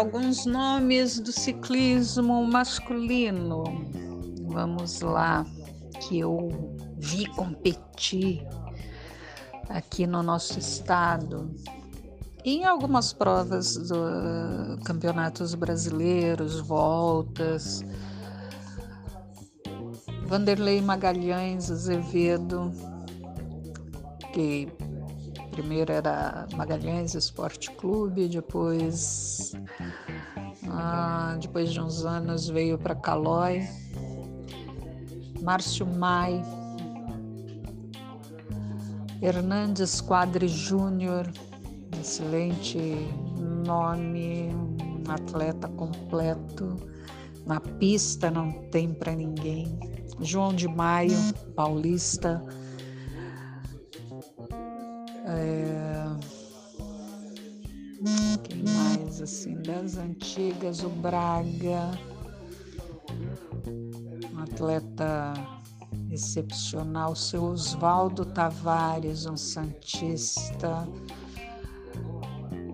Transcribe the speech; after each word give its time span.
alguns 0.00 0.46
nomes 0.46 1.20
do 1.20 1.30
ciclismo 1.30 2.46
masculino. 2.46 3.64
Vamos 4.46 5.02
lá, 5.02 5.44
que 6.00 6.20
eu 6.20 6.48
vi 6.96 7.26
competir 7.26 8.42
aqui 9.68 10.06
no 10.06 10.22
nosso 10.22 10.58
estado. 10.58 11.54
Em 12.42 12.64
algumas 12.64 13.12
provas 13.12 13.76
do 13.76 14.82
campeonatos 14.86 15.54
brasileiros, 15.54 16.60
voltas, 16.60 17.84
Vanderlei 20.24 20.80
Magalhães 20.80 21.70
Azevedo, 21.70 22.72
que 24.32 24.66
primeiro 25.50 25.92
era 25.92 26.46
Magalhães 26.56 27.14
Esporte 27.14 27.70
Clube, 27.72 28.28
depois, 28.28 29.52
ah, 30.68 31.36
depois 31.40 31.72
de 31.72 31.80
uns 31.80 32.04
anos 32.04 32.48
veio 32.48 32.78
para 32.78 32.94
Calói, 32.94 33.68
Márcio 35.42 35.86
Mai, 35.86 36.42
Hernandes 39.22 40.00
Quadri 40.00 40.48
Júnior, 40.48 41.30
excelente 42.00 42.78
nome, 43.66 44.48
um 44.54 45.10
atleta 45.10 45.68
completo. 45.68 46.76
Na 47.46 47.60
pista 47.60 48.30
não 48.30 48.52
tem 48.70 48.92
para 48.92 49.14
ninguém. 49.14 49.78
João 50.20 50.54
de 50.54 50.68
Maio, 50.68 51.16
paulista. 51.54 52.42
É... 55.30 56.40
Quem 58.44 58.64
mais 58.64 59.20
assim 59.20 59.60
das 59.62 59.96
antigas? 59.96 60.82
O 60.82 60.88
Braga, 60.88 61.90
um 64.32 64.38
atleta 64.40 65.34
excepcional, 66.10 67.14
seu 67.14 67.44
Oswaldo 67.44 68.24
Tavares, 68.24 69.26
um 69.26 69.36
santista, 69.36 70.88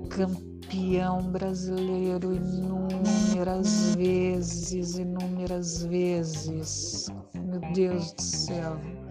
campeão 0.09 1.23
brasileiro 1.31 2.35
inúmeras 2.35 3.95
vezes, 3.97 4.97
inúmeras 4.97 5.83
vezes. 5.85 7.09
Meu 7.35 7.61
Deus 7.73 8.13
do 8.13 8.23
céu. 8.23 9.06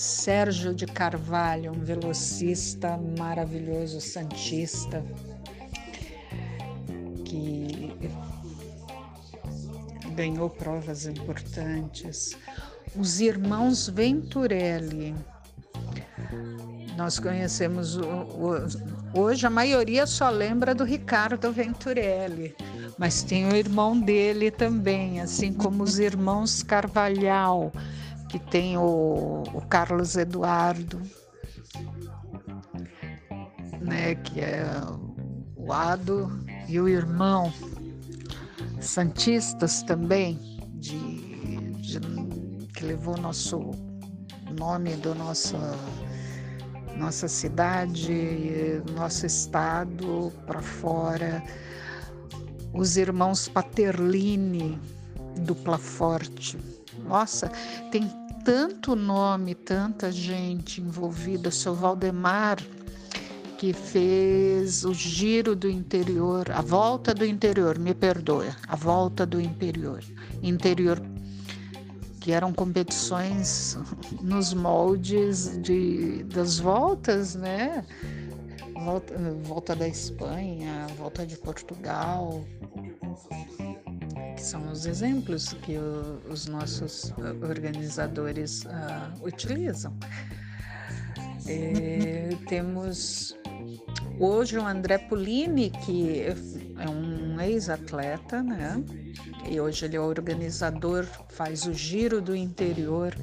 Sérgio 0.00 0.74
de 0.74 0.86
Carvalho, 0.86 1.72
um 1.72 1.80
velocista 1.84 2.98
maravilhoso, 3.18 4.00
santista, 4.00 5.04
que 7.22 7.92
ganhou 10.14 10.48
provas 10.48 11.04
importantes. 11.04 12.34
Os 12.96 13.20
irmãos 13.20 13.90
Venturelli. 13.90 15.14
Nós 16.96 17.18
conhecemos 17.18 17.94
o, 17.96 18.02
o, 18.02 19.20
hoje 19.20 19.46
a 19.46 19.50
maioria 19.50 20.06
só 20.06 20.30
lembra 20.30 20.74
do 20.74 20.82
Ricardo 20.82 21.52
Venturelli, 21.52 22.56
mas 22.96 23.22
tem 23.22 23.46
o 23.46 23.54
irmão 23.54 24.00
dele 24.00 24.50
também, 24.50 25.20
assim 25.20 25.52
como 25.52 25.82
os 25.82 25.98
irmãos 25.98 26.62
Carvalhal, 26.62 27.70
que 28.30 28.38
tem 28.38 28.78
o, 28.78 29.42
o 29.52 29.60
Carlos 29.68 30.16
Eduardo, 30.16 31.02
né, 33.80 34.14
que 34.14 34.40
é 34.40 34.64
o 35.56 35.72
Ado 35.72 36.30
e 36.68 36.78
o 36.78 36.88
irmão 36.88 37.52
santistas 38.80 39.82
também, 39.82 40.38
de, 40.74 41.72
de, 41.72 42.00
que 42.68 42.84
levou 42.84 43.16
nosso 43.16 43.72
nome 44.56 44.94
do 44.96 45.12
nosso 45.14 45.56
nossa 46.96 47.26
cidade, 47.26 48.82
nosso 48.94 49.24
estado 49.24 50.30
para 50.46 50.60
fora, 50.60 51.42
os 52.74 52.96
irmãos 52.96 53.48
Paterlini, 53.48 54.78
dupla 55.38 55.78
forte. 55.78 56.58
Nossa, 57.08 57.50
tem 57.90 58.19
tanto 58.44 58.94
nome, 58.94 59.54
tanta 59.54 60.10
gente 60.10 60.80
envolvida, 60.80 61.50
seu 61.50 61.74
Valdemar 61.74 62.58
que 63.60 63.74
fez 63.74 64.86
o 64.86 64.94
giro 64.94 65.54
do 65.54 65.68
interior, 65.68 66.50
a 66.50 66.62
volta 66.62 67.12
do 67.12 67.26
interior, 67.26 67.78
me 67.78 67.92
perdoa, 67.92 68.56
a 68.66 68.74
volta 68.74 69.26
do 69.26 69.38
interior, 69.38 70.02
interior 70.42 70.98
que 72.20 72.32
eram 72.32 72.54
competições 72.54 73.76
nos 74.22 74.54
moldes 74.54 75.60
de, 75.60 76.22
das 76.24 76.58
voltas, 76.58 77.34
né? 77.34 77.84
Volta, 78.74 79.14
volta 79.42 79.76
da 79.76 79.86
Espanha, 79.86 80.86
volta 80.96 81.26
de 81.26 81.36
Portugal, 81.36 82.42
que 84.40 84.46
são 84.46 84.72
os 84.72 84.86
exemplos 84.86 85.52
que 85.52 85.76
o, 85.76 86.18
os 86.32 86.46
nossos 86.46 87.12
organizadores 87.42 88.64
uh, 88.64 89.22
utilizam. 89.26 89.94
É, 91.46 92.30
temos 92.48 93.36
Hoje 94.18 94.58
o 94.58 94.66
André 94.66 94.98
Pulini, 94.98 95.70
que 95.70 96.22
é 96.78 96.88
um 96.88 97.40
ex-atleta, 97.40 98.42
né? 98.42 98.82
E 99.48 99.58
hoje 99.60 99.86
ele 99.86 99.96
é 99.96 100.00
organizador, 100.00 101.06
faz 101.28 101.66
o 101.66 101.72
giro 101.72 102.20
do 102.20 102.36
interior 102.36 103.14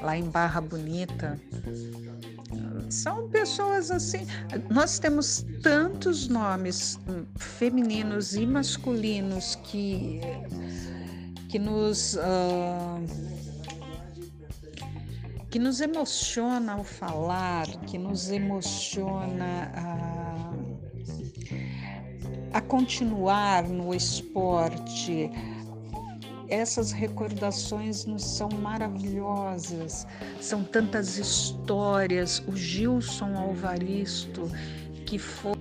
lá 0.00 0.16
em 0.16 0.24
Barra 0.24 0.62
Bonita. 0.62 1.38
São 2.90 3.28
pessoas 3.28 3.90
assim. 3.90 4.26
Nós 4.68 4.98
temos 4.98 5.46
tantos 5.62 6.28
nomes 6.28 6.98
femininos 7.36 8.34
e 8.34 8.44
masculinos 8.44 9.54
que 9.64 10.20
que 11.48 11.58
nos 11.58 12.14
uh, 12.14 13.00
que 15.50 15.58
nos 15.58 15.80
emociona 15.80 16.74
ao 16.74 16.84
falar, 16.84 17.66
que 17.86 17.98
nos 17.98 18.30
emociona 18.30 19.72
a, 19.74 20.52
a 22.58 22.60
continuar 22.60 23.68
no 23.68 23.92
esporte. 23.92 25.30
Essas 26.50 26.90
recordações 26.90 28.04
nos 28.04 28.24
são 28.24 28.48
maravilhosas, 28.48 30.06
são 30.40 30.64
tantas 30.64 31.16
histórias. 31.16 32.42
O 32.48 32.56
Gilson 32.56 33.36
Alvaristo, 33.36 34.50
que 35.06 35.16
foi. 35.16 35.54